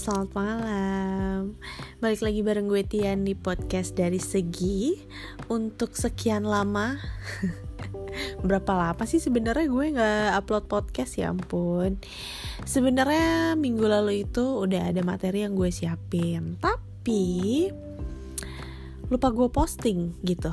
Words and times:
selamat 0.00 0.32
malam. 0.32 1.60
Balik 2.00 2.24
lagi 2.24 2.40
bareng 2.40 2.72
gue 2.72 2.80
Tian 2.88 3.20
di 3.20 3.36
podcast 3.36 3.92
dari 3.92 4.16
Segi. 4.16 4.96
Untuk 5.52 5.92
sekian 5.92 6.48
lama 6.48 6.96
Berapa 8.48 8.72
lama 8.80 9.04
sih 9.04 9.20
sebenarnya 9.20 9.68
gue 9.68 9.86
gak 9.92 10.40
upload 10.40 10.64
podcast? 10.72 11.20
Ya 11.20 11.28
ampun. 11.28 12.00
Sebenarnya 12.64 13.60
minggu 13.60 13.84
lalu 13.84 14.24
itu 14.24 14.64
udah 14.64 14.88
ada 14.88 15.04
materi 15.04 15.44
yang 15.44 15.52
gue 15.52 15.68
siapin. 15.68 16.56
Tapi 16.56 17.68
lupa 19.12 19.28
gue 19.36 19.52
posting 19.52 20.16
gitu. 20.24 20.48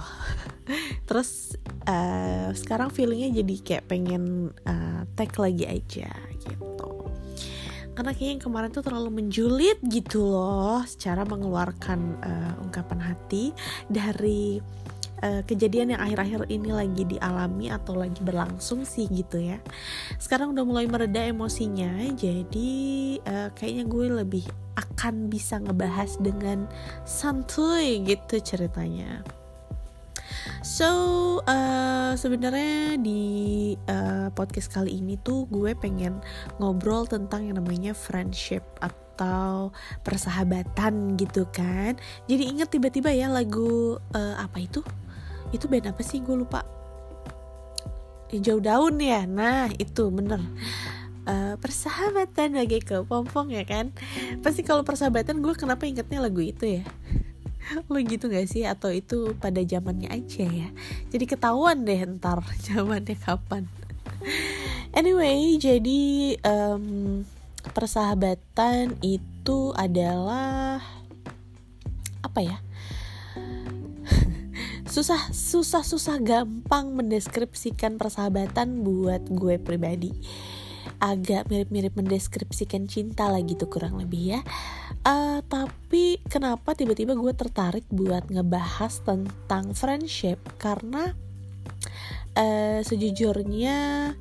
Terus 1.07 1.55
uh, 1.87 2.51
sekarang 2.51 2.91
feelingnya 2.91 3.31
jadi 3.31 3.55
kayak 3.63 3.87
pengen 3.87 4.51
uh, 4.67 5.07
tag 5.15 5.31
lagi 5.39 5.63
aja 5.63 6.11
gitu 6.35 6.66
karena 7.97 8.13
kayaknya 8.13 8.33
yang 8.37 8.43
kemarin 8.45 8.69
tuh 8.69 8.85
terlalu 8.85 9.09
menjulit 9.09 9.81
gitu 9.89 10.21
loh 10.21 10.85
secara 10.85 11.25
mengeluarkan 11.25 11.99
uh, 12.21 12.53
ungkapan 12.61 13.01
hati 13.01 13.49
dari 13.89 14.61
uh, 15.25 15.41
kejadian 15.49 15.97
yang 15.97 16.01
akhir-akhir 16.05 16.45
ini 16.53 16.69
lagi 16.69 17.03
dialami 17.09 17.73
atau 17.73 17.97
lagi 17.97 18.21
berlangsung 18.21 18.85
sih 18.85 19.09
gitu 19.09 19.41
ya. 19.41 19.57
Sekarang 20.21 20.53
udah 20.53 20.61
mulai 20.61 20.85
mereda 20.85 21.25
emosinya 21.25 22.13
jadi 22.13 22.69
uh, 23.25 23.49
kayaknya 23.57 23.89
gue 23.89 24.05
lebih 24.21 24.45
akan 24.77 25.33
bisa 25.33 25.57
ngebahas 25.57 26.21
dengan 26.21 26.69
santuy 27.01 28.05
gitu 28.05 28.37
ceritanya 28.37 29.25
So 30.67 30.91
uh, 31.47 32.11
sebenarnya 32.19 32.99
di 32.99 33.71
uh, 33.87 34.27
podcast 34.35 34.67
kali 34.67 34.99
ini 34.99 35.15
tuh 35.15 35.47
gue 35.47 35.71
pengen 35.79 36.19
ngobrol 36.59 37.07
tentang 37.07 37.47
yang 37.47 37.55
namanya 37.55 37.95
friendship 37.95 38.67
atau 38.83 39.71
persahabatan 40.03 41.15
gitu 41.15 41.47
kan. 41.55 41.95
Jadi 42.27 42.51
inget 42.51 42.67
tiba-tiba 42.67 43.15
ya 43.15 43.31
lagu 43.31 43.95
uh, 44.11 44.35
apa 44.35 44.59
itu? 44.59 44.83
Itu 45.55 45.71
band 45.71 45.87
apa 45.95 46.03
sih 46.03 46.19
gue 46.19 46.35
lupa. 46.35 46.67
Jauh 48.35 48.59
daun 48.59 48.99
ya. 48.99 49.23
Nah 49.23 49.71
itu 49.79 50.11
bener. 50.11 50.43
Uh, 51.23 51.55
persahabatan 51.63 52.59
lagi 52.59 52.83
ke 52.83 53.03
pompong 53.03 53.51
ya 53.51 53.67
kan 53.67 53.91
pasti 54.39 54.63
kalau 54.63 54.87
persahabatan 54.87 55.43
gue 55.43 55.51
kenapa 55.59 55.83
ingetnya 55.83 56.23
lagu 56.23 56.39
itu 56.39 56.79
ya 56.79 56.87
lo 57.91 57.99
gitu 58.01 58.31
gak 58.31 58.47
sih? 58.47 58.63
Atau 58.63 58.91
itu 58.93 59.35
pada 59.37 59.59
zamannya 59.63 60.09
aja 60.11 60.45
ya? 60.47 60.69
Jadi 61.11 61.25
ketahuan 61.27 61.83
deh 61.83 61.99
ntar 62.17 62.43
zamannya 62.67 63.15
kapan. 63.19 63.67
Anyway 64.95 65.59
jadi 65.61 66.35
um, 66.41 67.21
persahabatan 67.71 68.97
itu 69.03 69.71
adalah 69.75 70.81
apa 72.23 72.39
ya? 72.41 72.57
Susah 74.87 75.29
susah 75.35 75.83
susah 75.85 76.17
gampang 76.23 76.95
mendeskripsikan 76.95 77.99
persahabatan 77.99 78.81
buat 78.81 79.21
gue 79.29 79.61
pribadi 79.61 80.15
agak 80.97 81.45
mirip-mirip 81.49 81.93
mendeskripsikan 81.93 82.89
cinta 82.89 83.29
lah 83.29 83.41
gitu 83.45 83.69
kurang 83.69 84.01
lebih 84.01 84.37
ya. 84.37 84.41
Uh, 85.05 85.45
tapi 85.45 86.19
kenapa 86.27 86.73
tiba-tiba 86.73 87.13
gue 87.13 87.33
tertarik 87.37 87.85
buat 87.93 88.27
ngebahas 88.27 89.05
tentang 89.05 89.77
friendship? 89.77 90.41
Karena 90.57 91.13
uh, 92.37 92.79
sejujurnya 92.81 94.13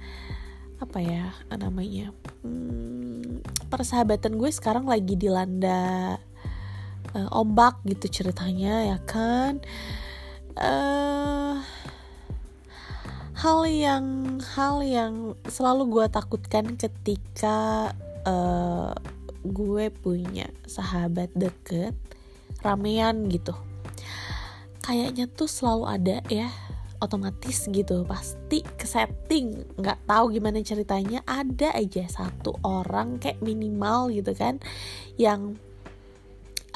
apa 0.76 0.98
ya 1.00 1.32
namanya 1.56 2.12
hmm, 2.44 3.40
persahabatan 3.72 4.36
gue 4.36 4.52
sekarang 4.52 4.84
lagi 4.84 5.16
dilanda 5.16 6.20
uh, 7.16 7.28
ombak 7.32 7.80
gitu 7.88 8.20
ceritanya 8.20 8.94
ya 8.94 8.98
kan 9.08 9.64
hal 13.36 13.68
yang 13.68 14.04
hal 14.56 14.80
yang 14.80 15.36
selalu 15.44 15.92
gue 15.92 16.06
takutkan 16.08 16.72
ketika 16.80 17.92
uh, 18.24 18.96
gue 19.44 19.92
punya 19.92 20.48
sahabat 20.64 21.28
deket 21.36 21.92
ramean 22.64 23.28
gitu. 23.28 23.52
Kayaknya 24.80 25.28
tuh 25.28 25.50
selalu 25.50 25.84
ada 25.84 26.16
ya 26.32 26.48
otomatis 26.96 27.68
gitu. 27.68 28.08
Pasti 28.08 28.64
ke 28.64 28.88
setting 28.88 29.68
nggak 29.76 30.08
tahu 30.08 30.32
gimana 30.32 30.64
ceritanya. 30.64 31.20
Ada 31.28 31.76
aja 31.76 32.08
satu 32.08 32.56
orang 32.64 33.20
kayak 33.20 33.44
minimal 33.44 34.08
gitu 34.16 34.32
kan 34.32 34.64
yang 35.20 35.60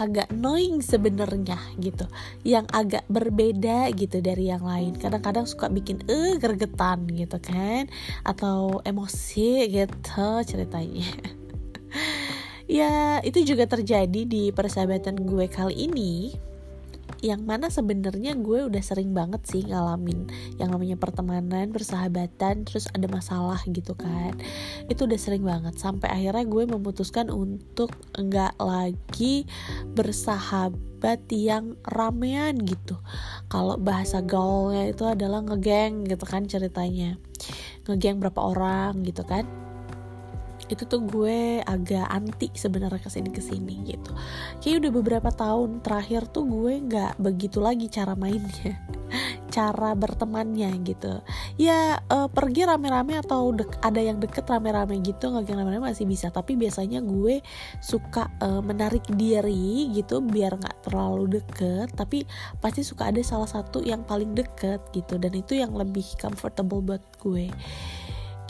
agak 0.00 0.32
annoying 0.32 0.80
sebenarnya 0.80 1.60
gitu. 1.76 2.08
Yang 2.42 2.66
agak 2.72 3.04
berbeda 3.12 3.92
gitu 3.92 4.24
dari 4.24 4.48
yang 4.48 4.64
lain. 4.64 4.96
Kadang-kadang 4.96 5.44
suka 5.44 5.68
bikin 5.68 6.00
eh 6.08 6.40
gergetan 6.40 7.04
gitu 7.12 7.36
kan. 7.36 7.86
Atau 8.24 8.80
emosi 8.88 9.68
gitu 9.68 10.28
ceritanya. 10.48 11.04
Ya 12.70 13.18
itu 13.26 13.42
juga 13.42 13.66
terjadi 13.66 14.22
di 14.22 14.54
persahabatan 14.54 15.26
gue 15.26 15.50
kali 15.50 15.90
ini 15.90 16.38
yang 17.20 17.44
mana 17.44 17.68
sebenarnya 17.68 18.36
gue 18.36 18.66
udah 18.68 18.82
sering 18.84 19.12
banget 19.12 19.44
sih 19.44 19.62
ngalamin 19.64 20.28
yang 20.56 20.72
namanya 20.72 20.96
pertemanan, 20.96 21.72
persahabatan, 21.72 22.64
terus 22.64 22.88
ada 22.92 23.06
masalah 23.08 23.60
gitu 23.68 23.92
kan. 23.92 24.36
Itu 24.88 25.04
udah 25.04 25.20
sering 25.20 25.44
banget 25.44 25.76
sampai 25.76 26.08
akhirnya 26.08 26.44
gue 26.48 26.64
memutuskan 26.68 27.28
untuk 27.28 27.92
nggak 28.16 28.56
lagi 28.56 29.44
bersahabat 29.92 31.20
yang 31.28 31.76
ramean 31.84 32.60
gitu. 32.64 32.96
Kalau 33.52 33.76
bahasa 33.76 34.24
gaulnya 34.24 34.88
itu 34.88 35.04
adalah 35.04 35.44
ngegeng 35.44 36.08
gitu 36.08 36.24
kan 36.24 36.48
ceritanya. 36.48 37.20
Ngegeng 37.84 38.20
berapa 38.20 38.40
orang 38.40 39.04
gitu 39.04 39.24
kan 39.24 39.69
itu 40.70 40.86
tuh 40.86 41.02
gue 41.02 41.58
agak 41.66 42.06
anti 42.06 42.48
sebenarnya 42.54 43.02
ke 43.02 43.10
sini 43.10 43.30
ke 43.34 43.42
sini 43.42 43.74
gitu. 43.84 44.14
Kayak 44.62 44.86
udah 44.86 44.92
beberapa 44.94 45.30
tahun 45.34 45.82
terakhir 45.82 46.30
tuh 46.30 46.46
gue 46.46 46.78
nggak 46.86 47.18
begitu 47.18 47.58
lagi 47.58 47.90
cara 47.90 48.14
mainnya 48.14 48.78
cara 49.54 49.98
bertemannya 49.98 50.70
gitu. 50.86 51.18
Ya 51.58 51.98
uh, 52.06 52.30
pergi 52.30 52.64
rame-rame 52.70 53.18
atau 53.18 53.50
ada 53.82 53.98
yang 53.98 54.22
deket 54.22 54.46
rame-rame 54.46 55.02
gitu 55.02 55.34
nggak 55.34 55.50
rame-rame 55.50 55.90
masih 55.90 56.06
bisa. 56.06 56.30
Tapi 56.30 56.54
biasanya 56.54 57.02
gue 57.02 57.42
suka 57.82 58.30
uh, 58.38 58.62
menarik 58.62 59.02
diri 59.18 59.90
gitu 59.90 60.22
biar 60.22 60.54
nggak 60.54 60.86
terlalu 60.86 61.42
deket. 61.42 61.90
Tapi 61.98 62.22
pasti 62.62 62.86
suka 62.86 63.10
ada 63.10 63.18
salah 63.26 63.50
satu 63.50 63.82
yang 63.82 64.06
paling 64.06 64.38
deket 64.38 64.78
gitu 64.94 65.18
dan 65.18 65.34
itu 65.34 65.58
yang 65.58 65.74
lebih 65.74 66.06
comfortable 66.22 66.78
buat 66.78 67.02
gue 67.18 67.50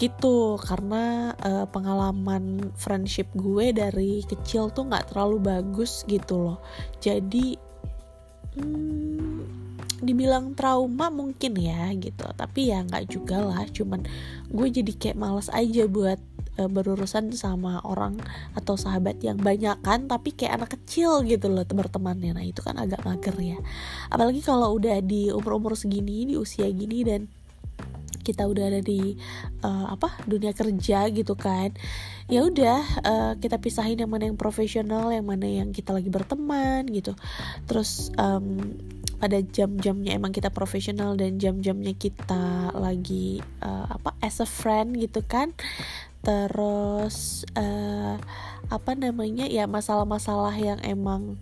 gitu. 0.00 0.56
Karena 0.56 1.36
uh, 1.44 1.68
pengalaman 1.68 2.72
friendship 2.74 3.28
gue 3.36 3.76
dari 3.76 4.24
kecil 4.24 4.72
tuh 4.72 4.88
nggak 4.88 5.12
terlalu 5.12 5.38
bagus 5.44 6.02
gitu 6.08 6.40
loh. 6.40 6.58
Jadi 7.04 7.54
hmm, 8.56 9.38
dibilang 10.00 10.56
trauma 10.56 11.12
mungkin 11.12 11.52
ya 11.60 11.92
gitu. 11.92 12.24
Tapi 12.32 12.72
ya 12.72 12.80
nggak 12.82 13.04
juga 13.12 13.44
lah. 13.44 13.68
Cuman 13.68 14.08
gue 14.48 14.66
jadi 14.72 14.92
kayak 14.96 15.20
males 15.20 15.52
aja 15.52 15.84
buat 15.84 16.18
uh, 16.60 16.68
berurusan 16.68 17.32
sama 17.36 17.80
orang 17.84 18.16
atau 18.56 18.74
sahabat 18.76 19.20
yang 19.24 19.40
banyak 19.40 19.76
kan 19.80 20.04
tapi 20.08 20.36
kayak 20.36 20.60
anak 20.60 20.70
kecil 20.80 21.24
gitu 21.24 21.48
loh 21.48 21.64
bertemannya. 21.64 22.36
Nah 22.36 22.44
itu 22.44 22.64
kan 22.64 22.80
agak 22.80 23.04
mager 23.04 23.36
ya. 23.38 23.58
Apalagi 24.12 24.40
kalau 24.40 24.76
udah 24.76 25.00
di 25.04 25.32
umur 25.32 25.60
umur 25.60 25.72
segini 25.76 26.28
di 26.28 26.34
usia 26.36 26.66
gini 26.72 27.04
dan 27.04 27.28
kita 28.20 28.46
udah 28.46 28.70
ada 28.70 28.80
di 28.84 29.16
uh, 29.64 29.90
apa 29.90 30.20
dunia 30.28 30.52
kerja 30.52 31.08
gitu 31.10 31.34
kan. 31.34 31.72
Ya 32.30 32.46
udah 32.46 32.80
uh, 33.02 33.32
kita 33.40 33.58
pisahin 33.58 33.98
yang 33.98 34.12
mana 34.12 34.30
yang 34.30 34.38
profesional 34.38 35.10
yang 35.10 35.26
mana 35.26 35.48
yang 35.48 35.74
kita 35.74 35.90
lagi 35.90 36.12
berteman 36.12 36.86
gitu. 36.88 37.16
Terus 37.66 38.14
um, 38.20 38.78
pada 39.20 39.36
jam-jamnya 39.44 40.16
emang 40.16 40.32
kita 40.32 40.48
profesional 40.48 41.12
dan 41.12 41.36
jam-jamnya 41.36 41.92
kita 41.92 42.72
lagi 42.72 43.44
uh, 43.60 43.84
apa 44.00 44.16
as 44.24 44.40
a 44.40 44.48
friend 44.48 44.96
gitu 44.96 45.20
kan. 45.20 45.52
Terus 46.20 47.48
uh, 47.56 48.16
apa 48.70 48.92
namanya 48.96 49.48
ya 49.48 49.68
masalah-masalah 49.68 50.56
yang 50.56 50.80
emang 50.84 51.36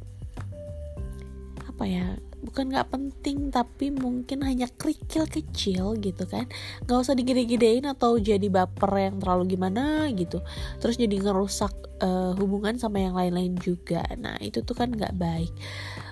apa 1.68 1.84
ya 1.86 2.06
bukan 2.42 2.70
nggak 2.70 2.90
penting 2.94 3.50
tapi 3.50 3.90
mungkin 3.90 4.46
hanya 4.46 4.70
kerikil 4.70 5.26
kecil 5.26 5.98
gitu 5.98 6.24
kan. 6.24 6.46
Nggak 6.86 6.98
usah 6.98 7.14
digede-gedein 7.18 7.86
atau 7.86 8.16
jadi 8.18 8.46
baper 8.46 8.92
yang 8.98 9.16
terlalu 9.18 9.58
gimana 9.58 10.06
gitu. 10.14 10.42
Terus 10.78 10.96
jadi 10.98 11.18
ngerusak 11.18 11.72
uh, 12.02 12.32
hubungan 12.38 12.78
sama 12.78 13.02
yang 13.02 13.14
lain-lain 13.18 13.58
juga. 13.58 14.02
Nah 14.18 14.38
itu 14.38 14.62
tuh 14.62 14.74
kan 14.78 14.90
nggak 14.90 15.14
baik. 15.18 15.52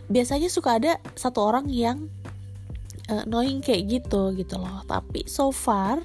Biasanya 0.06 0.50
suka 0.50 0.78
ada 0.78 0.98
satu 1.18 1.42
orang 1.42 1.66
yang 1.70 2.10
uh, 3.10 3.26
annoying 3.26 3.62
kayak 3.62 3.86
gitu 4.02 4.34
gitu 4.34 4.58
loh. 4.58 4.82
Tapi 4.86 5.26
so 5.26 5.50
far 5.54 6.02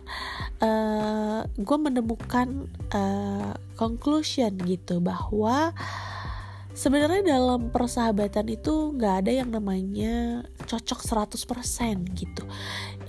uh, 0.62 1.42
gue 1.46 1.78
menemukan 1.78 2.70
uh, 2.94 3.54
conclusion 3.78 4.54
gitu 4.66 5.02
bahwa 5.02 5.74
sebenarnya 6.72 7.36
dalam 7.36 7.68
persahabatan 7.70 8.48
itu 8.48 8.96
nggak 8.96 9.16
ada 9.26 9.32
yang 9.32 9.50
namanya 9.52 10.46
cocok 10.68 11.00
100% 11.04 11.38
gitu. 12.16 12.44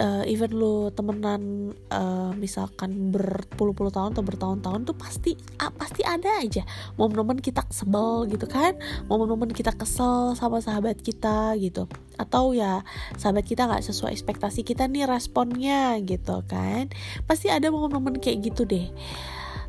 Uh, 0.02 0.24
even 0.26 0.50
lu 0.56 0.90
temenan 0.90 1.70
uh, 1.92 2.34
misalkan 2.34 3.12
berpuluh-puluh 3.14 3.92
tahun 3.92 4.16
atau 4.16 4.24
bertahun-tahun 4.24 4.80
tuh 4.88 4.96
pasti 4.98 5.30
ah, 5.62 5.70
pasti 5.70 6.02
ada 6.02 6.42
aja. 6.42 6.66
Momen-momen 6.98 7.38
kita 7.38 7.62
sebel 7.70 8.26
gitu 8.30 8.50
kan? 8.50 8.74
Momen-momen 9.06 9.54
kita 9.54 9.70
kesel 9.76 10.34
sama 10.34 10.58
sahabat 10.58 10.98
kita 10.98 11.54
gitu. 11.60 11.86
Atau 12.18 12.56
ya 12.56 12.82
sahabat 13.20 13.46
kita 13.46 13.70
nggak 13.70 13.84
sesuai 13.86 14.10
ekspektasi 14.16 14.66
kita 14.66 14.90
nih 14.90 15.06
responnya 15.06 16.00
gitu 16.02 16.42
kan? 16.50 16.90
Pasti 17.30 17.52
ada 17.52 17.70
momen-momen 17.70 18.18
kayak 18.18 18.52
gitu 18.52 18.66
deh 18.66 18.90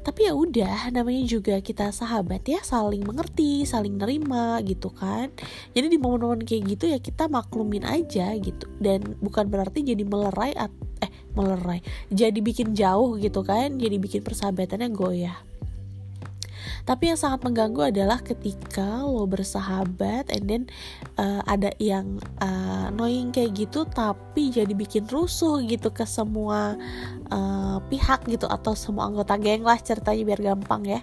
tapi 0.04 0.28
ya 0.28 0.36
udah 0.36 0.92
namanya 0.92 1.24
juga 1.24 1.58
kita 1.64 1.90
sahabat 1.96 2.44
ya 2.46 2.60
saling 2.62 3.08
mengerti 3.08 3.64
saling 3.64 3.96
nerima 3.96 4.60
gitu 4.68 4.92
kan. 4.92 5.32
Jadi 5.72 5.88
di 5.88 5.98
momen-momen 5.98 6.44
kayak 6.44 6.76
gitu 6.78 6.86
ya 6.92 7.00
kita 7.00 7.32
maklumin 7.32 7.88
aja 7.88 8.36
gitu. 8.36 8.68
Dan 8.78 9.18
bukan 9.24 9.48
berarti 9.48 9.82
jadi 9.82 10.04
melerai 10.04 10.54
eh 10.54 11.12
melerai 11.34 11.82
jadi 12.14 12.40
bikin 12.40 12.78
jauh 12.78 13.18
gitu 13.18 13.42
kan 13.42 13.76
jadi 13.82 13.98
bikin 13.98 14.22
persahabatannya 14.22 14.94
goyah 14.94 15.38
tapi 16.84 17.12
yang 17.12 17.20
sangat 17.20 17.44
mengganggu 17.46 17.94
adalah 17.94 18.20
ketika 18.20 19.04
lo 19.04 19.26
bersahabat 19.30 20.30
and 20.32 20.46
then 20.50 20.64
uh, 21.18 21.42
ada 21.48 21.72
yang 21.80 22.20
uh, 22.44 22.92
annoying 22.92 23.32
kayak 23.32 23.56
gitu 23.56 23.86
tapi 23.88 24.52
jadi 24.52 24.72
bikin 24.72 25.08
rusuh 25.08 25.62
gitu 25.64 25.90
ke 25.90 26.04
semua 26.04 26.76
uh, 27.34 27.78
pihak 27.88 28.26
gitu 28.30 28.46
atau 28.46 28.74
semua 28.78 29.10
anggota 29.10 29.36
geng 29.40 29.66
lah 29.66 29.78
ceritanya 29.80 30.24
biar 30.24 30.42
gampang 30.54 30.84
ya. 30.86 31.02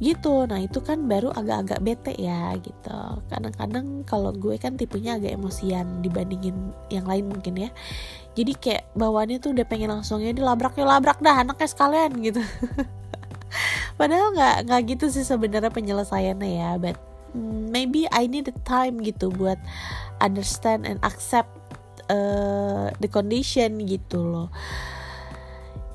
Gitu. 0.00 0.48
Nah 0.48 0.58
itu 0.58 0.82
kan 0.82 1.06
baru 1.06 1.30
agak-agak 1.30 1.80
bete 1.84 2.12
ya 2.18 2.56
gitu. 2.58 2.98
Kadang-kadang 3.28 4.02
kalau 4.08 4.32
gue 4.34 4.56
kan 4.58 4.74
tipenya 4.74 5.20
agak 5.20 5.36
emosian 5.36 6.00
dibandingin 6.02 6.74
yang 6.88 7.06
lain 7.06 7.28
mungkin 7.30 7.68
ya. 7.68 7.70
Jadi 8.32 8.52
kayak 8.56 8.96
bawaannya 8.96 9.38
tuh 9.38 9.52
udah 9.52 9.66
pengen 9.68 9.92
langsungnya 9.92 10.32
dilabrak 10.32 10.74
ya 10.74 10.88
labrak 10.88 11.20
dah 11.20 11.44
anaknya 11.44 11.68
sekalian 11.68 12.10
gitu 12.24 12.40
padahal 14.00 14.32
nggak 14.34 14.56
nggak 14.68 14.82
gitu 14.96 15.06
sih 15.12 15.24
sebenarnya 15.26 15.72
penyelesaiannya 15.72 16.50
ya 16.58 16.70
but 16.80 16.96
maybe 17.72 18.04
I 18.12 18.28
need 18.28 18.48
the 18.48 18.56
time 18.68 19.00
gitu 19.00 19.32
buat 19.32 19.56
understand 20.20 20.84
and 20.84 21.00
accept 21.00 21.48
uh, 22.12 22.92
the 23.00 23.08
condition 23.08 23.82
gitu 23.88 24.20
loh. 24.20 24.48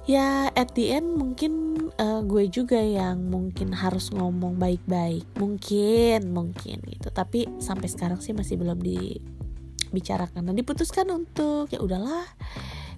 Ya 0.08 0.48
at 0.56 0.72
the 0.72 0.96
end 0.96 1.20
mungkin 1.20 1.52
uh, 2.00 2.24
gue 2.24 2.48
juga 2.48 2.80
yang 2.80 3.28
mungkin 3.28 3.76
harus 3.76 4.10
ngomong 4.16 4.56
baik-baik. 4.56 5.28
Mungkin 5.36 6.32
mungkin 6.32 6.80
gitu. 6.88 7.12
Tapi 7.12 7.46
sampai 7.60 7.92
sekarang 7.92 8.24
sih 8.24 8.32
masih 8.32 8.56
belum 8.56 8.80
dibicarakan. 8.80 10.48
Dan 10.48 10.56
diputuskan 10.56 11.12
untuk 11.12 11.68
ya 11.76 11.84
udahlah 11.84 12.24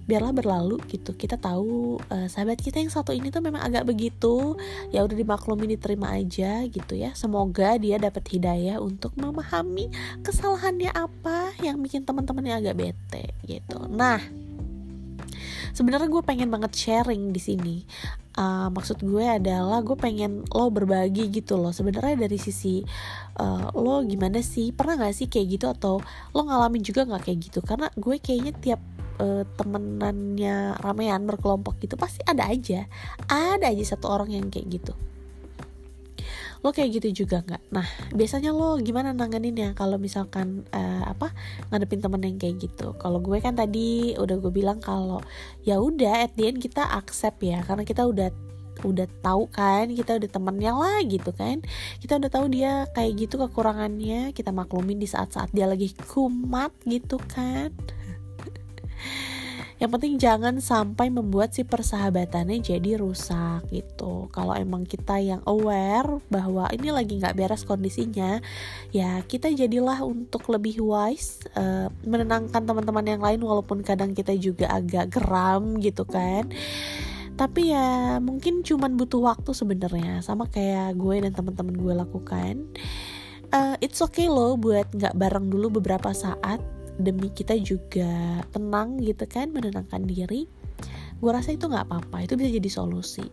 biarlah 0.08 0.32
berlalu 0.34 0.80
gitu. 0.88 1.12
Kita 1.16 1.36
tahu 1.36 2.00
uh, 2.00 2.26
sahabat 2.26 2.60
kita 2.60 2.80
yang 2.80 2.92
satu 2.92 3.12
ini 3.12 3.28
tuh 3.28 3.44
memang 3.44 3.62
agak 3.62 3.88
begitu. 3.88 4.56
Ya 4.94 5.04
udah 5.04 5.16
dimaklumi 5.16 5.76
diterima 5.76 6.14
aja 6.16 6.64
gitu 6.66 6.94
ya. 6.96 7.12
Semoga 7.16 7.76
dia 7.76 8.00
dapat 8.00 8.24
hidayah 8.28 8.80
untuk 8.80 9.14
memahami 9.16 9.92
kesalahannya 10.24 10.90
apa 10.94 11.54
yang 11.60 11.78
bikin 11.80 12.02
teman-temannya 12.02 12.60
agak 12.60 12.76
bete 12.78 13.34
gitu. 13.46 13.86
Nah 13.90 14.20
sebenarnya 15.72 16.10
gue 16.10 16.22
pengen 16.24 16.50
banget 16.50 16.72
sharing 16.74 17.30
di 17.30 17.40
sini. 17.40 17.76
Uh, 18.30 18.70
maksud 18.70 19.02
gue 19.02 19.26
adalah 19.26 19.82
gue 19.82 19.98
pengen 19.98 20.46
lo 20.54 20.70
berbagi 20.70 21.28
gitu 21.30 21.58
loh. 21.58 21.74
Sebenarnya 21.74 22.26
dari 22.26 22.38
sisi 22.38 22.80
uh, 23.38 23.68
lo 23.74 24.02
gimana 24.06 24.38
sih? 24.40 24.70
Pernah 24.70 25.06
gak 25.06 25.14
sih 25.18 25.26
kayak 25.26 25.46
gitu? 25.58 25.66
Atau 25.70 25.94
lo 26.34 26.40
ngalamin 26.46 26.82
juga 26.82 27.04
nggak 27.06 27.22
kayak 27.26 27.38
gitu? 27.50 27.60
Karena 27.62 27.90
gue 27.94 28.16
kayaknya 28.22 28.54
tiap 28.56 28.80
uh, 29.20 29.44
temenannya 29.60 30.80
ramean 30.80 31.28
berkelompok 31.28 31.76
gitu 31.84 32.00
pasti 32.00 32.24
ada 32.24 32.48
aja. 32.48 32.88
Ada 33.28 33.68
aja 33.70 33.94
satu 33.94 34.08
orang 34.08 34.32
yang 34.32 34.48
kayak 34.48 34.80
gitu. 34.80 34.92
Lo 36.60 36.76
kayak 36.76 37.00
gitu 37.00 37.24
juga 37.24 37.40
nggak? 37.40 37.72
Nah 37.72 37.88
biasanya 38.12 38.52
lo 38.52 38.76
gimana 38.80 39.16
nanganin 39.16 39.56
ya 39.56 39.70
kalau 39.72 39.96
misalkan 39.96 40.64
uh, 40.72 41.08
apa 41.08 41.32
ngadepin 41.72 42.00
temen 42.04 42.20
yang 42.24 42.36
kayak 42.40 42.56
gitu? 42.60 42.96
Kalau 43.00 43.20
gue 43.20 43.38
kan 43.40 43.56
tadi 43.56 44.16
udah 44.16 44.36
gue 44.40 44.52
bilang 44.52 44.80
kalau 44.80 45.20
ya 45.64 45.80
udah 45.80 46.28
at 46.28 46.32
the 46.36 46.48
end 46.48 46.60
kita 46.60 46.84
accept 46.84 47.40
ya 47.40 47.64
karena 47.64 47.84
kita 47.84 48.04
udah 48.04 48.28
udah 48.80 49.04
tahu 49.20 49.44
kan 49.52 49.92
kita 49.92 50.16
udah 50.16 50.28
temennya 50.28 50.72
lah 50.76 51.00
gitu 51.04 51.32
kan. 51.32 51.64
Kita 51.96 52.20
udah 52.20 52.28
tahu 52.28 52.52
dia 52.52 52.84
kayak 52.92 53.12
gitu 53.28 53.40
kekurangannya 53.40 54.36
kita 54.36 54.52
maklumin 54.52 55.00
di 55.00 55.08
saat-saat 55.08 55.52
dia 55.56 55.64
lagi 55.64 55.96
kumat 56.12 56.76
gitu 56.84 57.16
kan 57.24 57.72
yang 59.80 59.88
penting 59.96 60.20
jangan 60.20 60.60
sampai 60.60 61.08
membuat 61.08 61.56
si 61.56 61.64
persahabatannya 61.64 62.60
jadi 62.60 63.00
rusak 63.00 63.64
gitu. 63.72 64.28
Kalau 64.28 64.52
emang 64.52 64.84
kita 64.84 65.16
yang 65.16 65.40
aware 65.48 66.20
bahwa 66.28 66.68
ini 66.68 66.92
lagi 66.92 67.16
nggak 67.16 67.32
beres 67.32 67.64
kondisinya 67.64 68.44
ya 68.92 69.24
kita 69.24 69.48
jadilah 69.48 70.04
untuk 70.04 70.44
lebih 70.52 70.84
wise 70.84 71.40
uh, 71.56 71.88
menenangkan 72.04 72.60
teman-teman 72.60 73.08
yang 73.08 73.24
lain 73.24 73.40
walaupun 73.40 73.80
kadang 73.80 74.12
kita 74.12 74.36
juga 74.36 74.68
agak 74.68 75.16
geram 75.16 75.80
gitu 75.80 76.04
kan. 76.04 76.52
Tapi 77.40 77.72
ya 77.72 78.20
mungkin 78.20 78.60
cuman 78.60 79.00
butuh 79.00 79.32
waktu 79.32 79.56
sebenarnya 79.56 80.20
sama 80.20 80.44
kayak 80.44 80.92
gue 81.00 81.24
dan 81.24 81.32
teman-teman 81.32 81.72
gue 81.72 81.94
lakukan. 81.96 82.68
Uh, 83.48 83.80
it's 83.80 84.04
okay 84.04 84.28
loh 84.28 84.60
buat 84.60 84.92
nggak 84.92 85.16
bareng 85.16 85.48
dulu 85.48 85.80
beberapa 85.80 86.12
saat 86.12 86.60
demi 87.00 87.32
kita 87.32 87.56
juga 87.58 88.44
tenang 88.52 89.00
gitu 89.00 89.24
kan 89.26 89.50
menenangkan 89.50 90.04
diri 90.04 90.46
gue 91.20 91.30
rasa 91.30 91.52
itu 91.52 91.68
nggak 91.68 91.86
apa-apa. 91.86 92.24
Itu 92.24 92.34
bisa 92.40 92.48
jadi 92.48 92.70
solusi. 92.72 93.24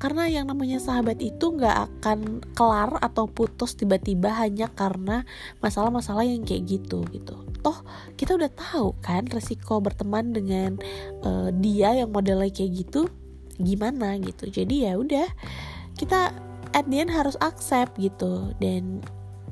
Karena 0.00 0.28
yang 0.28 0.48
namanya 0.48 0.80
sahabat 0.80 1.20
itu 1.20 1.54
nggak 1.54 1.76
akan 2.00 2.40
kelar 2.56 3.00
atau 3.00 3.28
putus 3.28 3.76
tiba-tiba 3.76 4.32
hanya 4.32 4.68
karena 4.72 5.28
masalah-masalah 5.60 6.24
yang 6.24 6.44
kayak 6.44 6.80
gitu 6.80 7.04
gitu. 7.12 7.36
Toh 7.60 7.78
kita 8.16 8.36
udah 8.36 8.50
tahu 8.52 8.96
kan 9.00 9.28
resiko 9.28 9.80
berteman 9.80 10.32
dengan 10.32 10.80
uh, 11.24 11.48
dia 11.52 11.96
yang 11.96 12.12
modelnya 12.12 12.52
kayak 12.52 12.84
gitu 12.84 13.08
gimana 13.60 14.16
gitu. 14.20 14.48
Jadi 14.48 14.88
ya 14.88 14.96
udah 14.96 15.28
kita 15.96 16.32
at 16.74 16.84
the 16.88 17.04
end 17.04 17.12
harus 17.12 17.36
accept 17.40 17.96
gitu. 18.00 18.52
Dan 18.60 19.04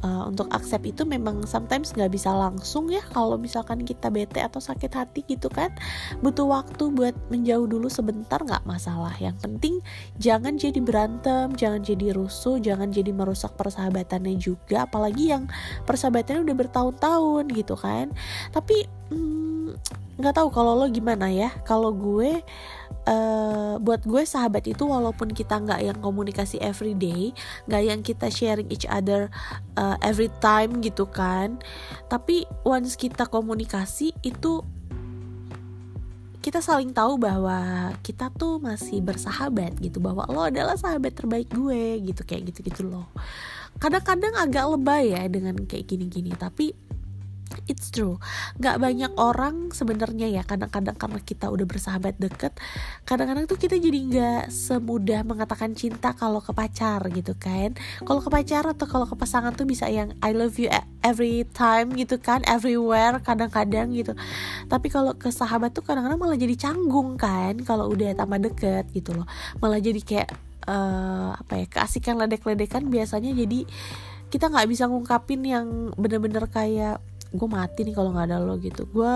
uh, 0.03 0.29
untuk 0.29 0.51
accept 0.53 0.85
itu 0.85 1.03
memang 1.07 1.47
sometimes 1.47 1.95
nggak 1.95 2.13
bisa 2.13 2.35
langsung 2.35 2.91
ya 2.91 3.01
kalau 3.15 3.39
misalkan 3.39 3.83
kita 3.87 4.11
bete 4.11 4.43
atau 4.43 4.59
sakit 4.59 4.93
hati 4.93 5.25
gitu 5.27 5.49
kan. 5.49 5.73
Butuh 6.21 6.47
waktu 6.47 6.91
buat 6.93 7.15
menjauh 7.31 7.67
dulu 7.67 7.89
sebentar 7.89 8.43
nggak 8.43 8.67
masalah. 8.67 9.15
Yang 9.19 9.39
penting 9.43 9.75
jangan 10.19 10.59
jadi 10.59 10.79
berantem 10.83 11.55
jangan 11.57 11.81
jadi 11.83 12.15
rusuh 12.15 12.59
jangan 12.59 12.91
jadi 12.91 13.11
merusak 13.15 13.55
persahabatannya 13.57 14.37
juga. 14.37 14.85
Apalagi 14.85 15.33
yang 15.33 15.47
persahabatannya 15.87 16.45
udah 16.45 16.57
bertahun-tahun 16.59 17.45
gitu 17.55 17.75
kan. 17.79 18.11
Tapi 18.51 18.87
hmm, 19.11 19.52
nggak 20.21 20.35
tahu 20.37 20.49
kalau 20.53 20.77
lo 20.77 20.87
gimana 20.93 21.33
ya. 21.33 21.51
Kalau 21.65 21.91
gue 21.91 22.45
uh, 23.09 23.75
buat 23.81 24.03
gue 24.05 24.23
sahabat 24.23 24.69
itu 24.69 24.85
walaupun 24.85 25.33
kita 25.33 25.59
nggak 25.59 25.81
yang 25.83 25.99
komunikasi 25.99 26.61
everyday 26.63 27.33
nggak 27.67 27.83
yang 27.83 28.01
kita 28.05 28.29
sharing 28.29 28.69
each 28.71 28.87
other 28.87 29.33
uh, 29.75 29.97
every 30.05 30.31
time 30.45 30.85
gitu 30.85 31.09
kan. 31.09 31.59
Tapi 32.07 32.45
once 32.63 32.95
kita 32.95 33.27
komunikasi 33.27 34.13
itu 34.23 34.63
kita 36.43 36.59
saling 36.59 36.91
tahu 36.91 37.23
bahwa 37.23 37.91
kita 38.03 38.27
tuh 38.35 38.59
masih 38.59 38.99
bersahabat 38.99 39.79
gitu 39.79 40.03
bahwa 40.03 40.27
lo 40.27 40.43
adalah 40.43 40.75
sahabat 40.75 41.15
terbaik 41.15 41.47
gue 41.55 42.03
gitu 42.03 42.27
kayak 42.27 42.51
gitu 42.51 42.67
gitu 42.67 42.83
loh. 42.91 43.07
Kadang-kadang 43.79 44.35
agak 44.35 44.67
lebay 44.75 45.15
ya 45.15 45.23
dengan 45.31 45.55
kayak 45.63 45.87
gini-gini 45.87 46.35
tapi 46.35 46.75
it's 47.69 47.93
true. 47.93 48.19
Gak 48.61 48.79
banyak 48.79 49.13
orang 49.17 49.71
sebenarnya 49.71 50.29
ya 50.29 50.43
kadang-kadang 50.45 50.97
karena 50.97 51.21
kita 51.23 51.49
udah 51.49 51.67
bersahabat 51.67 52.17
deket 52.21 52.55
kadang-kadang 53.03 53.45
tuh 53.51 53.59
kita 53.59 53.77
jadi 53.77 53.99
nggak 53.99 54.45
semudah 54.49 55.27
mengatakan 55.27 55.75
cinta 55.75 56.15
kalau 56.15 56.39
ke 56.41 56.55
pacar 56.55 57.03
gitu 57.11 57.35
kan. 57.37 57.75
Kalau 58.03 58.21
ke 58.23 58.31
pacar 58.31 58.65
atau 58.69 58.87
kalau 58.87 59.07
ke 59.09 59.17
pasangan 59.19 59.53
tuh 59.53 59.67
bisa 59.67 59.91
yang 59.91 60.15
I 60.25 60.33
love 60.33 60.57
you 60.57 60.71
every 61.03 61.45
time 61.51 61.93
gitu 61.99 62.17
kan 62.23 62.47
everywhere 62.47 63.19
kadang-kadang 63.21 63.93
gitu. 63.93 64.15
Tapi 64.71 64.87
kalau 64.89 65.13
ke 65.19 65.29
sahabat 65.29 65.75
tuh 65.75 65.85
kadang-kadang 65.85 66.19
malah 66.21 66.39
jadi 66.39 66.55
canggung 66.55 67.19
kan 67.19 67.61
kalau 67.67 67.91
udah 67.91 68.15
tambah 68.15 68.39
deket 68.39 68.89
gitu 68.95 69.13
loh. 69.17 69.27
Malah 69.59 69.83
jadi 69.83 70.01
kayak 70.01 70.29
uh, 70.67 71.35
apa 71.35 71.53
ya 71.63 71.67
keasikan 71.67 72.19
ledek-ledekan 72.19 72.87
biasanya 72.87 73.35
jadi 73.35 73.67
kita 74.33 74.49
nggak 74.49 74.69
bisa 74.73 74.89
ngungkapin 74.89 75.45
yang 75.45 75.93
bener-bener 76.01 76.49
kayak 76.49 77.05
gue 77.33 77.49
mati 77.49 77.89
nih 77.89 77.95
kalau 77.97 78.13
nggak 78.13 78.27
ada 78.29 78.39
lo 78.39 78.55
gitu. 78.61 78.85
Gue 78.89 79.13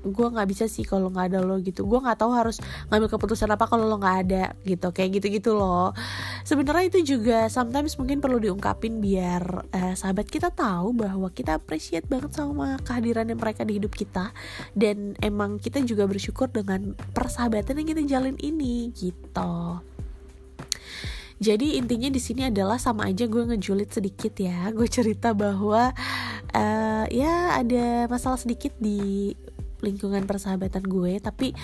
gue 0.00 0.26
nggak 0.32 0.48
bisa 0.48 0.64
sih 0.64 0.80
kalau 0.88 1.12
nggak 1.12 1.32
ada 1.32 1.40
lo 1.44 1.60
gitu. 1.60 1.84
Gue 1.84 2.00
nggak 2.00 2.24
tahu 2.24 2.32
harus 2.32 2.56
ngambil 2.88 3.08
keputusan 3.12 3.52
apa 3.52 3.68
kalau 3.68 3.84
lo 3.84 4.00
nggak 4.00 4.18
ada 4.26 4.44
gitu. 4.64 4.88
Kayak 4.90 5.10
gitu 5.20 5.26
gitu 5.40 5.50
loh 5.54 5.92
sebenarnya 6.44 6.88
itu 6.88 7.16
juga 7.16 7.46
sometimes 7.52 7.94
mungkin 8.00 8.18
perlu 8.18 8.40
diungkapin 8.40 8.98
biar 8.98 9.70
uh, 9.70 9.94
sahabat 9.94 10.26
kita 10.26 10.50
tahu 10.50 10.96
bahwa 10.96 11.28
kita 11.30 11.56
appreciate 11.60 12.08
banget 12.08 12.32
sama 12.34 12.80
kehadirannya 12.82 13.36
mereka 13.36 13.62
di 13.62 13.78
hidup 13.78 13.92
kita. 13.92 14.32
Dan 14.72 15.14
emang 15.20 15.60
kita 15.60 15.84
juga 15.84 16.08
bersyukur 16.08 16.48
dengan 16.50 16.96
persahabatan 17.12 17.80
yang 17.84 17.88
kita 17.88 18.02
jalin 18.08 18.36
ini 18.40 18.90
gitu 18.96 19.84
jadi 21.40 21.80
intinya 21.80 22.12
di 22.12 22.20
sini 22.20 22.52
adalah 22.52 22.76
sama 22.76 23.08
aja 23.08 23.24
gue 23.24 23.40
ngejulit 23.48 23.88
sedikit 23.88 24.36
ya. 24.36 24.68
Gue 24.76 24.84
cerita 24.92 25.32
bahwa 25.32 25.88
uh, 26.52 27.04
ya 27.08 27.56
ada 27.56 28.04
masalah 28.12 28.36
sedikit 28.36 28.76
di 28.76 29.32
lingkungan 29.80 30.28
persahabatan 30.28 30.84
gue 30.84 31.16
tapi 31.24 31.56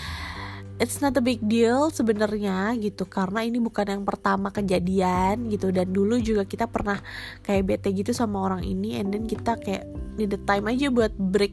it's 0.80 1.04
not 1.04 1.12
a 1.12 1.20
big 1.20 1.44
deal 1.44 1.92
sebenarnya 1.92 2.72
gitu. 2.80 3.04
Karena 3.04 3.44
ini 3.44 3.60
bukan 3.60 4.00
yang 4.00 4.04
pertama 4.08 4.48
kejadian 4.48 5.52
gitu. 5.52 5.68
Dan 5.68 5.92
dulu 5.92 6.16
juga 6.24 6.48
kita 6.48 6.72
pernah 6.72 6.96
kayak 7.44 7.68
bete 7.68 7.92
gitu 7.92 8.16
sama 8.16 8.48
orang 8.48 8.64
ini 8.64 8.96
and 8.96 9.12
then 9.12 9.28
kita 9.28 9.60
kayak 9.60 9.84
need 10.16 10.32
the 10.32 10.40
time 10.48 10.72
aja 10.72 10.88
buat 10.88 11.12
break 11.20 11.52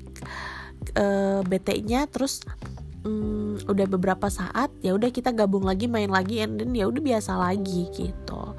uh, 0.95 1.43
bete-nya. 1.43 2.07
Terus 2.07 2.39
um, 3.03 3.42
udah 3.69 3.85
beberapa 3.87 4.27
saat 4.27 4.71
ya 4.83 4.95
udah 4.95 5.09
kita 5.09 5.31
gabung 5.31 5.63
lagi 5.63 5.87
main 5.87 6.11
lagi 6.11 6.43
and 6.43 6.59
then 6.59 6.75
ya 6.75 6.87
udah 6.87 7.01
biasa 7.01 7.35
lagi 7.35 7.87
gitu. 7.95 8.55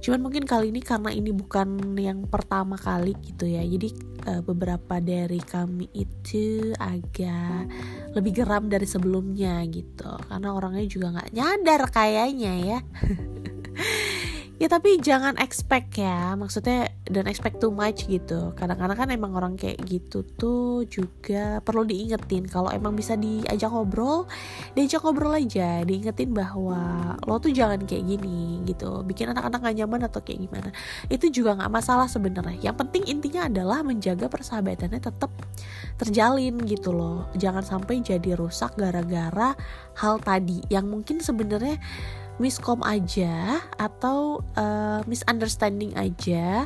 Cuman 0.00 0.20
mungkin 0.24 0.48
kali 0.48 0.72
ini 0.72 0.80
karena 0.80 1.12
ini 1.12 1.28
bukan 1.28 1.96
yang 2.00 2.24
pertama 2.24 2.80
kali 2.80 3.12
gitu 3.20 3.44
ya 3.44 3.60
jadi 3.60 3.92
uh, 4.28 4.42
beberapa 4.44 5.00
dari 5.00 5.40
kami 5.40 5.88
itu 5.92 6.72
agak 6.76 7.68
lebih 8.16 8.42
geram 8.42 8.68
dari 8.68 8.88
sebelumnya 8.88 9.60
gitu 9.68 10.08
karena 10.28 10.56
orangnya 10.56 10.84
juga 10.88 11.06
nggak 11.14 11.30
nyadar 11.36 11.82
kayaknya 11.92 12.52
ya 12.64 12.78
ya 14.60 14.68
tapi 14.68 15.00
jangan 15.00 15.40
expect 15.40 15.96
ya. 15.96 16.36
Maksudnya 16.36 16.92
dan 17.08 17.24
expect 17.24 17.64
too 17.64 17.72
much 17.72 18.04
gitu. 18.04 18.52
Kadang-kadang 18.52 18.98
kan 19.00 19.08
emang 19.08 19.32
orang 19.32 19.56
kayak 19.56 19.80
gitu 19.88 20.20
tuh 20.36 20.84
juga 20.84 21.64
perlu 21.64 21.88
diingetin. 21.88 22.44
Kalau 22.44 22.68
emang 22.68 22.92
bisa 22.92 23.16
diajak 23.16 23.72
ngobrol 23.72 24.28
diajak 24.76 25.00
ngobrol 25.00 25.32
aja. 25.32 25.80
Diingetin 25.88 26.36
bahwa 26.36 27.16
lo 27.24 27.40
tuh 27.40 27.56
jangan 27.56 27.80
kayak 27.88 28.04
gini 28.04 28.60
gitu. 28.68 29.00
Bikin 29.00 29.32
anak-anak 29.32 29.64
gak 29.64 29.76
nyaman 29.80 30.00
atau 30.04 30.20
kayak 30.20 30.44
gimana. 30.44 30.70
Itu 31.08 31.32
juga 31.32 31.56
nggak 31.56 31.72
masalah 31.72 32.06
sebenarnya. 32.12 32.60
Yang 32.60 32.76
penting 32.84 33.02
intinya 33.08 33.48
adalah 33.48 33.80
menjaga 33.80 34.28
persahabatannya 34.28 35.00
tetap 35.00 35.32
terjalin 35.96 36.60
gitu 36.68 36.92
loh. 36.92 37.32
Jangan 37.32 37.64
sampai 37.64 38.04
jadi 38.04 38.36
rusak 38.36 38.76
gara-gara 38.76 39.56
hal 39.96 40.20
tadi 40.20 40.60
yang 40.68 40.84
mungkin 40.84 41.24
sebenarnya 41.24 41.80
miskom 42.40 42.80
aja 42.82 43.60
atau 43.76 44.40
uh, 44.56 45.04
misunderstanding 45.04 45.92
aja 45.94 46.64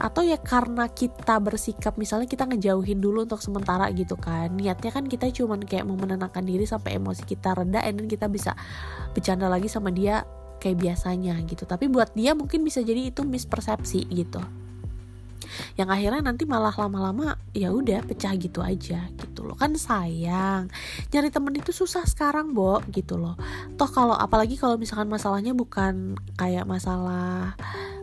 atau 0.00 0.24
ya 0.24 0.40
karena 0.40 0.88
kita 0.88 1.36
bersikap 1.44 2.00
misalnya 2.00 2.24
kita 2.24 2.48
ngejauhin 2.48 3.04
dulu 3.04 3.28
untuk 3.28 3.44
sementara 3.44 3.88
gitu 3.92 4.16
kan 4.16 4.48
niatnya 4.56 4.88
kan 4.92 5.04
kita 5.04 5.28
cuman 5.28 5.60
kayak 5.64 5.84
mau 5.84 5.96
menenangkan 5.96 6.40
diri 6.40 6.64
sampai 6.64 6.96
emosi 6.96 7.28
kita 7.28 7.52
reda 7.52 7.84
then 7.84 8.08
kita 8.08 8.24
bisa 8.28 8.56
bercanda 9.12 9.48
lagi 9.48 9.68
sama 9.68 9.92
dia 9.92 10.24
kayak 10.60 10.76
biasanya 10.76 11.40
gitu. 11.48 11.64
Tapi 11.64 11.88
buat 11.88 12.12
dia 12.12 12.36
mungkin 12.36 12.60
bisa 12.60 12.84
jadi 12.84 13.08
itu 13.08 13.24
mispersepsi 13.24 14.04
gitu 14.12 14.44
yang 15.74 15.88
akhirnya 15.88 16.20
nanti 16.24 16.44
malah 16.44 16.72
lama-lama 16.72 17.36
ya 17.56 17.72
udah 17.72 18.04
pecah 18.06 18.34
gitu 18.36 18.60
aja 18.60 19.08
gitu 19.18 19.40
loh. 19.44 19.56
Kan 19.56 19.74
sayang 19.76 20.70
nyari 21.10 21.28
temen 21.28 21.54
itu 21.56 21.72
susah 21.74 22.04
sekarang 22.06 22.52
bo 22.56 22.80
gitu 22.92 23.16
loh. 23.16 23.34
Toh 23.76 23.90
kalau 23.90 24.16
apalagi 24.16 24.56
kalau 24.60 24.76
misalkan 24.76 25.08
masalahnya 25.08 25.52
bukan 25.56 26.16
kayak 26.36 26.64
masalah 26.64 27.54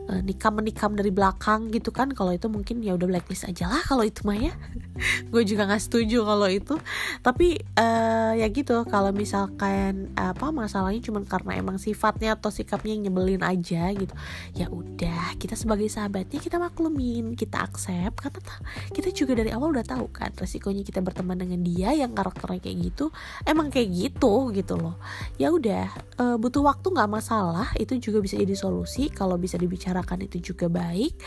uh, 0.10 0.22
nikam 0.24 0.58
menikam 0.58 0.96
dari 0.96 1.12
belakang 1.14 1.70
gitu 1.70 1.94
kan. 1.94 2.12
Kalau 2.12 2.34
itu 2.34 2.48
mungkin 2.50 2.82
ya 2.82 2.96
udah 2.98 3.08
blacklist 3.08 3.46
aja 3.46 3.70
lah 3.70 3.84
kalau 3.86 4.04
itu 4.04 4.24
mah 4.24 4.40
ya. 4.40 4.54
Gue 5.32 5.46
juga 5.46 5.70
nggak 5.70 5.84
setuju 5.84 6.26
kalau 6.26 6.48
itu. 6.50 6.76
Tapi 7.22 7.60
uh, 7.78 8.34
ya 8.34 8.48
gitu 8.50 8.88
kalau 8.90 9.14
misalkan 9.14 10.10
apa 10.18 10.50
masalahnya 10.50 11.04
cuma 11.04 11.22
karena 11.28 11.60
emang 11.60 11.78
sifatnya 11.78 12.34
atau 12.40 12.50
sikapnya 12.50 12.96
yang 12.98 13.12
nyebelin 13.12 13.44
aja 13.44 13.92
gitu 13.94 14.14
ya 14.56 14.72
udah 14.72 15.36
kita 15.38 15.54
sebagai 15.54 15.86
sahabatnya 15.92 16.40
kita 16.40 16.58
maklumin 16.58 17.36
kita 17.36 17.62
accept 17.62 18.18
karena 18.24 18.56
kita 18.94 19.10
juga 19.12 19.44
dari 19.44 19.52
awal 19.52 19.76
udah 19.76 19.86
tahu 19.86 20.10
kan 20.10 20.32
resikonya 20.34 20.82
kita 20.82 21.04
berteman 21.04 21.38
dengan 21.38 21.60
dia 21.62 21.94
yang 21.94 22.16
karakternya 22.16 22.64
kayak 22.64 22.78
gitu 22.94 23.12
emang 23.46 23.68
kayak 23.70 23.90
gitu 23.92 24.50
gitu 24.56 24.74
loh. 24.78 24.96
Ya 25.36 25.52
udah 25.52 25.90
uh, 26.18 26.38
butuh 26.40 26.64
waktu 26.64 26.88
nggak 26.94 27.10
masalah 27.12 27.70
itu 27.78 27.98
juga 28.00 28.24
bisa 28.24 28.40
jadi 28.40 28.56
solusi. 28.56 29.10
Kalau 29.12 29.36
bisa 29.36 29.58
dibicarakan 29.58 29.97
bicarakan 29.98 30.30
itu 30.30 30.54
juga 30.54 30.70
baik. 30.70 31.18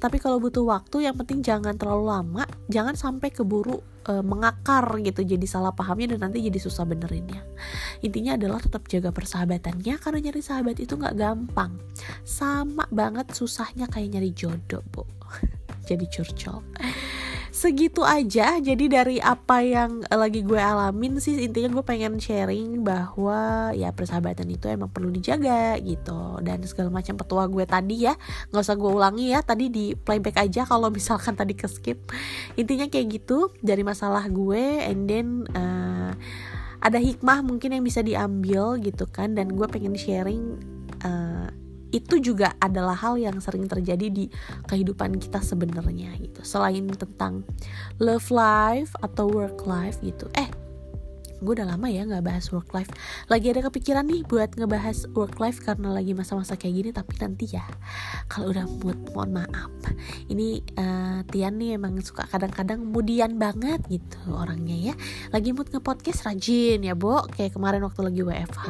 Tapi 0.00 0.16
kalau 0.16 0.40
butuh 0.42 0.64
waktu 0.64 1.06
yang 1.06 1.14
penting 1.14 1.44
jangan 1.44 1.78
terlalu 1.78 2.10
lama. 2.10 2.42
Jangan 2.72 2.96
sampai 2.96 3.30
keburu 3.30 3.78
e, 4.08 4.18
mengakar 4.24 4.98
gitu 5.04 5.22
jadi 5.22 5.46
salah 5.46 5.76
pahamnya 5.76 6.16
dan 6.16 6.26
nanti 6.26 6.42
jadi 6.42 6.58
susah 6.58 6.88
benerinnya. 6.88 7.44
Intinya 8.02 8.34
adalah 8.34 8.58
tetap 8.58 8.88
jaga 8.88 9.12
persahabatannya 9.12 9.94
karena 10.00 10.18
nyari 10.18 10.42
sahabat 10.42 10.80
itu 10.82 10.96
nggak 10.96 11.14
gampang. 11.14 11.76
Sama 12.26 12.88
banget 12.88 13.30
susahnya 13.36 13.86
kayak 13.92 14.18
nyari 14.18 14.32
jodoh 14.34 14.82
bu. 14.90 15.04
Jadi 15.88 16.08
curcol 16.08 16.64
segitu 17.50 18.02
aja. 18.06 18.58
Jadi 18.58 18.84
dari 18.86 19.16
apa 19.18 19.62
yang 19.62 20.06
lagi 20.08 20.42
gue 20.42 20.58
alamin 20.58 21.18
sih 21.18 21.36
intinya 21.38 21.78
gue 21.78 21.84
pengen 21.84 22.16
sharing 22.18 22.82
bahwa 22.86 23.70
ya 23.74 23.90
persahabatan 23.90 24.48
itu 24.50 24.70
emang 24.70 24.90
perlu 24.90 25.10
dijaga 25.10 25.76
gitu. 25.82 26.40
Dan 26.40 26.62
segala 26.64 26.90
macam 26.90 27.14
petua 27.18 27.46
gue 27.50 27.66
tadi 27.66 28.06
ya 28.08 28.14
nggak 28.50 28.62
usah 28.62 28.76
gue 28.78 28.90
ulangi 28.90 29.34
ya 29.34 29.42
tadi 29.42 29.68
di 29.68 29.92
playback 29.94 30.40
aja 30.40 30.64
kalau 30.64 30.88
misalkan 30.90 31.34
tadi 31.34 31.52
ke 31.54 31.66
skip 31.66 31.98
intinya 32.54 32.86
kayak 32.86 33.20
gitu 33.20 33.52
dari 33.60 33.82
masalah 33.82 34.26
gue 34.30 34.82
and 34.86 35.10
then 35.10 35.44
uh, 35.54 36.14
ada 36.80 36.96
hikmah 36.96 37.44
mungkin 37.44 37.76
yang 37.76 37.84
bisa 37.84 38.00
diambil 38.00 38.80
gitu 38.80 39.04
kan. 39.10 39.36
Dan 39.36 39.52
gue 39.52 39.66
pengen 39.68 39.92
sharing 39.98 40.56
uh, 41.04 41.52
itu 41.90 42.22
juga 42.22 42.54
adalah 42.62 42.94
hal 42.94 43.18
yang 43.18 43.38
sering 43.42 43.66
terjadi 43.66 44.06
di 44.10 44.30
kehidupan 44.66 45.18
kita 45.18 45.42
sebenarnya 45.42 46.14
gitu. 46.18 46.40
Selain 46.46 46.86
tentang 46.94 47.42
love 47.98 48.30
life 48.30 48.94
atau 49.02 49.26
work 49.30 49.66
life 49.66 49.98
gitu. 50.02 50.30
Eh 50.38 50.59
gue 51.40 51.52
udah 51.56 51.66
lama 51.66 51.88
ya 51.88 52.04
nggak 52.04 52.24
bahas 52.24 52.52
work 52.52 52.70
life. 52.76 52.92
Lagi 53.32 53.50
ada 53.50 53.64
kepikiran 53.66 54.04
nih 54.06 54.22
buat 54.28 54.54
ngebahas 54.54 55.08
work 55.16 55.40
life 55.40 55.64
karena 55.64 55.90
lagi 55.90 56.12
masa-masa 56.12 56.54
kayak 56.54 56.74
gini 56.76 56.90
tapi 56.92 57.16
nanti 57.18 57.44
ya 57.50 57.64
kalau 58.28 58.52
udah 58.52 58.68
mood 58.84 58.98
mohon 59.16 59.42
maaf. 59.42 59.72
Ini 60.28 60.62
uh, 60.76 61.20
Tian 61.28 61.56
nih 61.56 61.80
emang 61.80 61.98
suka 62.04 62.28
kadang-kadang 62.28 62.84
mudian 62.84 63.40
banget 63.40 63.80
gitu 63.88 64.20
orangnya 64.30 64.92
ya. 64.92 64.94
Lagi 65.32 65.56
mood 65.56 65.72
nge-podcast 65.72 66.28
rajin 66.28 66.84
ya 66.84 66.94
Bo. 66.94 67.24
Kayak 67.32 67.56
kemarin 67.56 67.82
waktu 67.82 68.00
lagi 68.04 68.20
WFH 68.22 68.66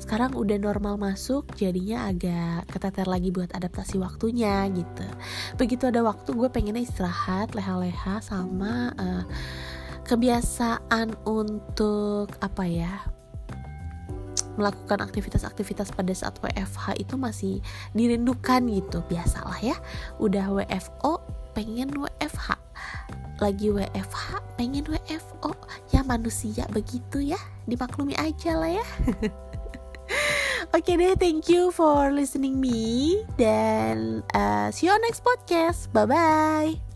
sekarang 0.00 0.34
udah 0.34 0.58
normal 0.58 0.98
masuk 0.98 1.54
jadinya 1.54 2.10
agak 2.10 2.66
keteter 2.72 3.06
lagi 3.06 3.30
buat 3.30 3.52
adaptasi 3.52 4.00
waktunya 4.00 4.66
gitu. 4.72 5.06
Begitu 5.54 5.86
ada 5.86 6.00
waktu 6.02 6.34
gue 6.34 6.48
pengennya 6.50 6.82
istirahat 6.82 7.52
leha-leha 7.54 8.18
sama 8.24 8.90
uh, 8.96 9.22
kebiasaan 10.10 11.14
untuk 11.22 12.34
apa 12.42 12.66
ya 12.66 13.06
melakukan 14.58 15.06
aktivitas-aktivitas 15.06 15.94
pada 15.94 16.10
saat 16.10 16.34
WFH 16.42 16.98
itu 16.98 17.14
masih 17.14 17.54
dirindukan 17.94 18.66
gitu. 18.66 19.06
Biasalah 19.06 19.62
ya 19.62 19.78
udah 20.18 20.50
WFO 20.50 21.22
pengen 21.54 21.94
WFH 21.94 22.58
lagi 23.38 23.70
WFH 23.70 24.42
pengen 24.58 24.84
WFO 24.84 25.54
ya 25.94 26.02
manusia 26.04 26.66
begitu 26.74 27.22
ya 27.22 27.38
dimaklumi 27.70 28.18
aja 28.18 28.58
lah 28.58 28.82
ya. 28.82 28.86
Oke 30.74 30.94
okay 30.94 30.94
deh, 30.98 31.14
thank 31.18 31.46
you 31.46 31.70
for 31.70 32.10
listening 32.10 32.58
me. 32.58 33.22
Dan 33.38 34.26
uh, 34.34 34.74
see 34.74 34.90
you 34.90 34.92
on 34.92 35.02
next 35.06 35.22
podcast. 35.22 35.90
Bye 35.94 36.06
bye. 36.06 36.89